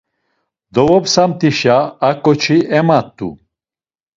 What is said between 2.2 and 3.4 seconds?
ǩoçi emat̆u.